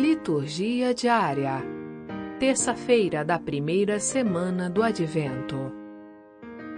Liturgia 0.00 0.94
diária. 0.94 1.62
Terça-feira 2.38 3.22
da 3.22 3.38
primeira 3.38 4.00
semana 4.00 4.70
do 4.70 4.82
Advento. 4.82 5.70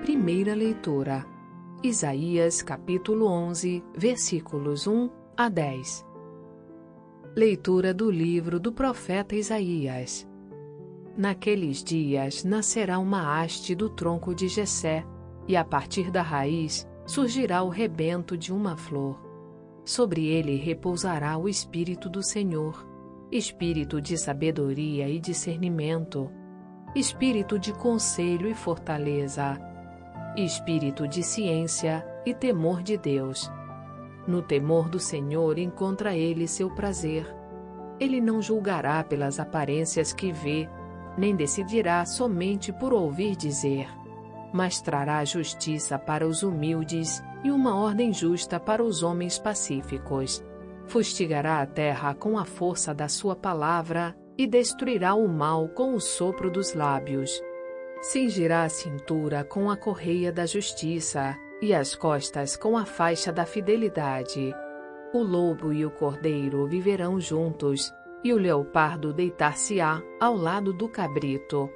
Primeira 0.01 0.57
leitura. 0.57 1.25
Isaías 1.85 2.63
capítulo 2.63 3.27
11, 3.27 3.81
versículos 3.97 4.89
1 4.89 5.09
a 5.37 5.49
10. 5.49 6.05
Leitura 7.37 7.95
do 7.95 8.11
livro 8.11 8.59
do 8.59 8.73
profeta 8.73 9.37
Isaías. 9.37 10.29
Naqueles 11.17 11.85
dias 11.85 12.43
nascerá 12.43 12.99
uma 12.99 13.41
haste 13.41 13.73
do 13.73 13.89
tronco 13.89 14.35
de 14.35 14.49
Jessé, 14.49 15.07
e 15.47 15.57
a 15.57 15.65
partir 15.65 16.11
da 16.11 16.23
raiz 16.23 16.89
surgirá 17.07 17.63
o 17.63 17.69
rebento 17.69 18.37
de 18.37 18.53
uma 18.53 18.77
flor. 18.77 19.17
Sobre 19.85 20.27
ele 20.27 20.57
repousará 20.57 21.39
o 21.39 21.49
espírito 21.49 22.11
do 22.11 22.21
Senhor 22.21 22.91
espírito 23.33 23.99
de 23.99 24.19
sabedoria 24.19 25.09
e 25.09 25.19
discernimento, 25.19 26.31
espírito 26.95 27.59
de 27.59 27.73
conselho 27.73 28.47
e 28.47 28.55
fortaleza, 28.55 29.59
espírito 30.37 31.09
de 31.09 31.23
ciência 31.23 32.07
e 32.27 32.35
temor 32.35 32.83
de 32.83 32.99
Deus. 32.99 33.51
No 34.27 34.43
temor 34.43 34.91
do 34.91 34.99
Senhor 34.99 35.59
encontra 35.59 36.15
ele 36.15 36.47
seu 36.47 36.69
prazer. 36.75 37.27
Ele 37.99 38.21
não 38.21 38.43
julgará 38.43 39.03
pelas 39.03 39.41
aparências 39.41 40.13
que 40.13 40.31
vê, 40.31 40.69
nem 41.17 41.35
decidirá 41.35 42.05
somente 42.05 42.71
por 42.71 42.93
ouvir 42.93 43.35
dizer, 43.35 43.89
mas 44.53 44.83
trará 44.83 45.25
justiça 45.25 45.99
para 45.99 46.27
os 46.27 46.43
humildes 46.43 47.23
e 47.43 47.51
uma 47.51 47.75
ordem 47.75 48.13
justa 48.13 48.61
para 48.61 48.85
os 48.85 49.03
homens 49.03 49.39
pacíficos 49.39 50.45
fustigará 50.93 51.63
a 51.63 51.67
terra 51.67 52.15
com 52.15 52.39
a 52.39 52.45
força 52.45 52.93
da 52.93 53.09
sua 53.09 53.35
palavra 53.35 54.15
e 54.37 54.47
destruirá 54.47 55.15
o 55.15 55.27
mal 55.27 55.67
com 55.71 55.95
o 55.95 56.01
sopro 56.01 56.51
dos 56.51 56.75
lábios. 56.75 57.43
Cingirá 58.03 58.65
a 58.65 58.69
cintura 58.69 59.43
com 59.43 59.71
a 59.71 59.77
correia 59.77 60.31
da 60.31 60.45
justiça 60.45 61.35
e 61.63 61.73
as 61.73 61.95
costas 61.95 62.59
com 62.59 62.77
a 62.77 62.85
faixa 62.85 63.33
da 63.33 63.47
fidelidade. 63.47 64.55
O 65.15 65.23
lobo 65.23 65.73
e 65.73 65.83
o 65.87 65.91
cordeiro 65.91 66.67
viverão 66.67 67.19
juntos, 67.19 67.91
e 68.23 68.31
o 68.35 68.37
leopardo 68.37 69.15
deitar-se-á 69.15 70.03
ao 70.21 70.37
lado 70.37 70.75
do 70.75 70.91
cabrito. 70.91 71.71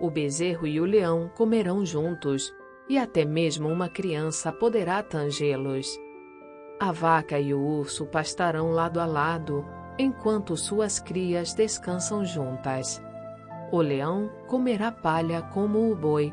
O 0.00 0.10
bezerro 0.10 0.66
e 0.66 0.80
o 0.80 0.86
leão 0.86 1.30
comerão 1.36 1.84
juntos, 1.84 2.50
e 2.88 2.96
até 2.96 3.26
mesmo 3.26 3.68
uma 3.68 3.90
criança 3.90 4.50
poderá 4.50 5.02
tangê-los. 5.02 6.02
A 6.78 6.90
vaca 6.90 7.38
e 7.38 7.54
o 7.54 7.60
urso 7.60 8.04
pastarão 8.04 8.72
lado 8.72 9.00
a 9.00 9.06
lado, 9.06 9.64
enquanto 9.96 10.56
suas 10.56 10.98
crias 10.98 11.54
descansam 11.54 12.24
juntas. 12.24 13.00
O 13.70 13.80
leão 13.80 14.28
comerá 14.48 14.90
palha 14.90 15.40
como 15.40 15.90
o 15.90 15.94
boi. 15.94 16.32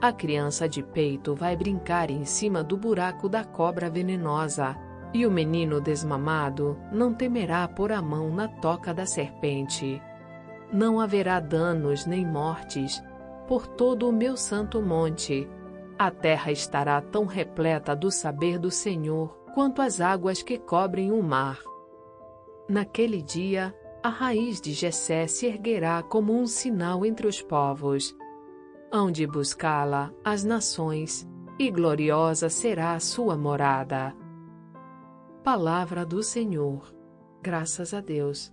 A 0.00 0.12
criança 0.12 0.68
de 0.68 0.82
peito 0.82 1.34
vai 1.34 1.56
brincar 1.56 2.10
em 2.10 2.24
cima 2.24 2.62
do 2.62 2.76
buraco 2.76 3.28
da 3.28 3.42
cobra 3.42 3.88
venenosa, 3.88 4.76
e 5.12 5.26
o 5.26 5.30
menino 5.30 5.80
desmamado 5.80 6.78
não 6.92 7.12
temerá 7.12 7.66
pôr 7.66 7.90
a 7.90 8.02
mão 8.02 8.30
na 8.30 8.48
toca 8.48 8.92
da 8.92 9.06
serpente. 9.06 10.00
Não 10.70 11.00
haverá 11.00 11.40
danos 11.40 12.06
nem 12.06 12.24
mortes 12.24 13.02
por 13.48 13.66
todo 13.66 14.08
o 14.08 14.12
meu 14.12 14.36
santo 14.36 14.80
monte. 14.80 15.48
A 15.98 16.10
terra 16.10 16.52
estará 16.52 17.00
tão 17.00 17.24
repleta 17.24 17.96
do 17.96 18.10
saber 18.10 18.58
do 18.58 18.70
Senhor 18.70 19.39
quanto 19.54 19.82
as 19.82 20.00
águas 20.00 20.42
que 20.42 20.58
cobrem 20.58 21.12
o 21.12 21.22
mar. 21.22 21.58
Naquele 22.68 23.20
dia, 23.20 23.74
a 24.02 24.08
raiz 24.08 24.60
de 24.60 24.72
Jessé 24.72 25.26
se 25.26 25.46
erguerá 25.46 26.02
como 26.02 26.32
um 26.32 26.46
sinal 26.46 27.04
entre 27.04 27.26
os 27.26 27.42
povos. 27.42 28.16
Hão 28.92 29.10
de 29.10 29.26
buscá-la 29.26 30.12
as 30.24 30.44
nações, 30.44 31.28
e 31.58 31.70
gloriosa 31.70 32.48
será 32.48 32.94
a 32.94 33.00
sua 33.00 33.36
morada. 33.36 34.14
Palavra 35.44 36.06
do 36.06 36.22
Senhor. 36.22 36.94
Graças 37.42 37.92
a 37.92 38.00
Deus. 38.00 38.52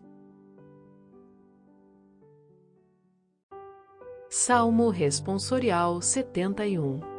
Salmo 4.29 4.89
Responsorial 4.89 6.01
71 6.01 7.17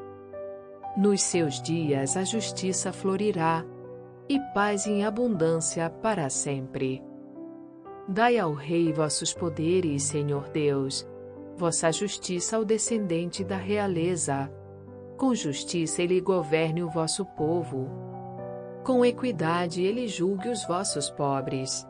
nos 0.99 1.23
seus 1.23 1.63
dias 1.63 2.17
a 2.17 2.25
justiça 2.25 2.93
florirá, 2.93 3.65
e 4.29 4.39
paz 4.53 4.87
em 4.87 5.05
abundância 5.05 5.89
para 5.89 6.29
sempre. 6.29 7.03
Dai 8.09 8.39
ao 8.39 8.53
Rei 8.53 8.93
vossos 8.93 9.33
poderes, 9.33 10.05
Senhor 10.05 10.49
Deus, 10.49 11.07
vossa 11.57 11.91
justiça 11.91 12.57
ao 12.57 12.65
descendente 12.65 13.43
da 13.45 13.57
realeza. 13.57 14.51
Com 15.17 15.35
justiça 15.35 16.03
ele 16.03 16.21
governe 16.21 16.83
o 16.83 16.91
vosso 16.91 17.25
povo. 17.25 17.89
Com 18.85 19.05
equidade 19.05 19.83
ele 19.83 20.07
julgue 20.07 20.49
os 20.49 20.67
vossos 20.67 21.11
pobres. 21.11 21.87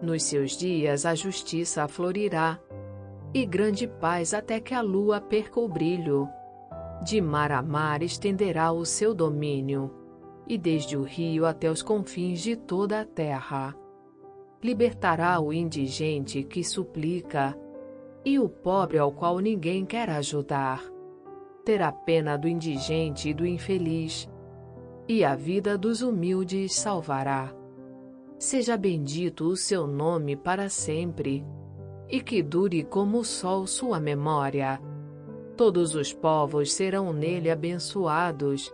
Nos 0.00 0.22
seus 0.24 0.52
dias 0.52 1.04
a 1.04 1.14
justiça 1.14 1.86
florirá, 1.86 2.58
e 3.34 3.44
grande 3.44 3.86
paz 3.86 4.32
até 4.32 4.58
que 4.58 4.74
a 4.74 4.80
lua 4.80 5.20
perca 5.20 5.60
o 5.60 5.68
brilho 5.68 6.28
de 7.02 7.20
mar 7.20 7.52
a 7.52 7.62
mar 7.62 8.02
estenderá 8.02 8.72
o 8.72 8.84
seu 8.84 9.14
domínio, 9.14 9.90
e 10.48 10.56
desde 10.56 10.96
o 10.96 11.02
rio 11.02 11.44
até 11.44 11.70
os 11.70 11.82
confins 11.82 12.40
de 12.40 12.56
toda 12.56 13.00
a 13.00 13.04
terra. 13.04 13.76
Libertará 14.62 15.38
o 15.40 15.52
indigente 15.52 16.42
que 16.42 16.64
suplica, 16.64 17.56
e 18.24 18.38
o 18.38 18.48
pobre 18.48 18.98
ao 18.98 19.12
qual 19.12 19.38
ninguém 19.38 19.84
quer 19.84 20.10
ajudar. 20.10 20.82
Terá 21.64 21.92
pena 21.92 22.36
do 22.36 22.48
indigente 22.48 23.28
e 23.28 23.34
do 23.34 23.46
infeliz, 23.46 24.28
e 25.06 25.24
a 25.24 25.36
vida 25.36 25.76
dos 25.76 26.02
humildes 26.02 26.74
salvará. 26.74 27.54
Seja 28.38 28.76
bendito 28.76 29.44
o 29.44 29.56
seu 29.56 29.86
nome 29.86 30.34
para 30.34 30.68
sempre, 30.68 31.44
e 32.08 32.20
que 32.20 32.42
dure 32.42 32.82
como 32.84 33.18
o 33.18 33.24
sol 33.24 33.66
sua 33.66 34.00
memória 34.00 34.80
Todos 35.58 35.96
os 35.96 36.12
povos 36.12 36.72
serão 36.72 37.12
nele 37.12 37.50
abençoados, 37.50 38.72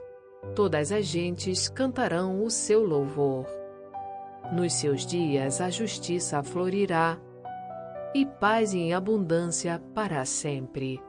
todas 0.55 0.93
as 0.93 1.06
gentes 1.06 1.69
cantarão 1.69 2.44
o 2.44 2.50
seu 2.50 2.84
louvor. 2.84 3.47
Nos 4.53 4.75
seus 4.75 5.06
dias 5.06 5.60
a 5.60 5.71
justiça 5.71 6.43
florirá, 6.43 7.19
e 8.15 8.25
paz 8.25 8.72
em 8.72 8.94
abundância 8.94 9.82
para 9.94 10.25
sempre. 10.25 11.03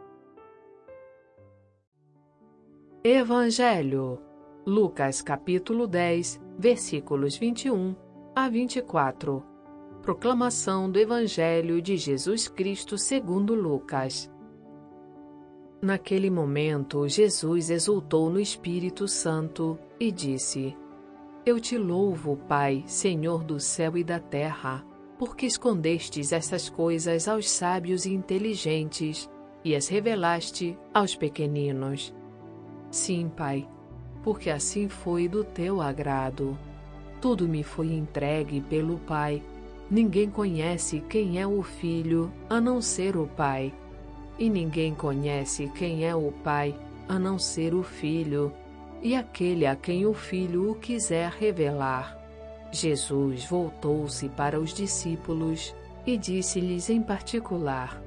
Evangelho 3.03 4.19
Lucas 4.65 5.21
capítulo 5.21 5.85
10, 5.85 6.41
versículos 6.57 7.37
21 7.37 7.95
a 8.35 8.49
24. 8.49 9.43
Proclamação 10.01 10.89
do 10.89 10.97
Evangelho 10.97 11.79
de 11.79 11.97
Jesus 11.97 12.47
Cristo 12.47 12.97
segundo 12.97 13.53
Lucas. 13.53 14.27
Naquele 15.85 16.31
momento, 16.31 17.07
Jesus 17.07 17.69
exultou 17.69 18.27
no 18.27 18.39
Espírito 18.39 19.07
Santo 19.07 19.77
e 19.99 20.11
disse: 20.11 20.75
Eu 21.45 21.59
te 21.59 21.77
louvo, 21.77 22.37
Pai, 22.47 22.83
Senhor 22.87 23.43
do 23.43 23.59
céu 23.59 23.95
e 23.95 24.03
da 24.03 24.19
terra, 24.19 24.83
porque 25.19 25.45
escondestes 25.45 26.31
essas 26.31 26.69
coisas 26.69 27.27
aos 27.27 27.47
sábios 27.47 28.07
e 28.07 28.15
inteligentes 28.15 29.29
e 29.63 29.75
as 29.75 29.87
revelaste 29.87 30.75
aos 30.91 31.15
pequeninos. 31.15 32.11
Sim, 32.89 33.29
Pai, 33.29 33.69
porque 34.23 34.49
assim 34.49 34.89
foi 34.89 35.27
do 35.27 35.43
teu 35.43 35.79
agrado. 35.81 36.57
Tudo 37.21 37.47
me 37.47 37.61
foi 37.61 37.93
entregue 37.93 38.59
pelo 38.59 38.97
Pai. 39.01 39.39
Ninguém 39.87 40.31
conhece 40.31 40.99
quem 41.01 41.39
é 41.39 41.45
o 41.45 41.61
Filho 41.61 42.33
a 42.49 42.59
não 42.59 42.81
ser 42.81 43.15
o 43.15 43.27
Pai 43.27 43.71
e 44.37 44.49
ninguém 44.49 44.93
conhece 44.93 45.67
quem 45.75 46.05
é 46.05 46.15
o 46.15 46.31
Pai 46.43 46.75
a 47.07 47.17
não 47.19 47.37
ser 47.37 47.73
o 47.73 47.83
Filho, 47.83 48.51
e 49.01 49.15
aquele 49.15 49.65
a 49.65 49.75
quem 49.75 50.05
o 50.05 50.13
Filho 50.13 50.71
o 50.71 50.75
quiser 50.75 51.29
revelar. 51.31 52.17
Jesus 52.71 53.45
voltou-se 53.45 54.27
para 54.29 54.59
os 54.59 54.73
discípulos 54.73 55.73
e 56.05 56.17
disse-lhes 56.17 56.89
em 56.89 57.01
particular: 57.01 58.01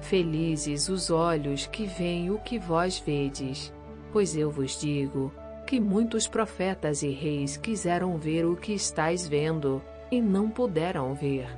Felizes 0.00 0.88
os 0.88 1.10
olhos 1.10 1.66
que 1.66 1.86
veem 1.86 2.30
o 2.30 2.38
que 2.38 2.58
vós 2.58 2.98
vedes, 2.98 3.72
pois 4.12 4.36
eu 4.36 4.50
vos 4.50 4.80
digo 4.80 5.32
que 5.66 5.80
muitos 5.80 6.28
profetas 6.28 7.02
e 7.02 7.08
reis 7.08 7.56
quiseram 7.56 8.18
ver 8.18 8.44
o 8.44 8.56
que 8.56 8.72
estáis 8.72 9.26
vendo 9.26 9.80
e 10.10 10.20
não 10.20 10.50
puderam 10.50 11.14
ver. 11.14 11.48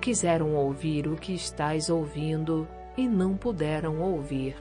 Quiseram 0.00 0.56
ouvir 0.56 1.06
o 1.06 1.14
que 1.14 1.32
estáis 1.32 1.88
ouvindo 1.88 2.66
e 2.96 3.08
não 3.08 3.36
puderam 3.36 4.00
ouvir. 4.00 4.56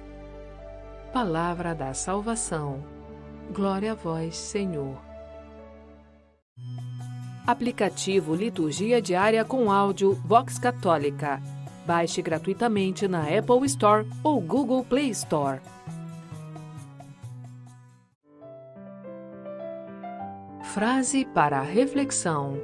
Palavra 1.11 1.75
da 1.75 1.93
salvação. 1.93 2.83
Glória 3.53 3.91
a 3.91 3.95
vós, 3.95 4.35
Senhor. 4.35 4.97
Aplicativo 7.45 8.33
Liturgia 8.33 9.01
Diária 9.01 9.43
com 9.43 9.71
áudio 9.71 10.13
Vox 10.25 10.57
Católica. 10.57 11.41
Baixe 11.85 12.21
gratuitamente 12.21 13.07
na 13.07 13.23
Apple 13.23 13.65
Store 13.65 14.07
ou 14.23 14.39
Google 14.39 14.85
Play 14.85 15.09
Store. 15.09 15.59
Frase 20.73 21.25
para 21.25 21.61
reflexão: 21.61 22.57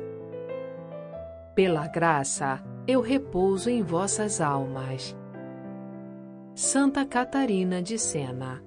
Pela 1.54 1.86
graça, 1.88 2.63
eu 2.88 3.01
repouso 3.01 3.69
em 3.69 3.83
vossas 3.83 4.42
almas. 4.42 5.16
Santa 6.61 7.06
Catarina 7.06 7.81
de 7.81 7.97
Sena 7.97 8.61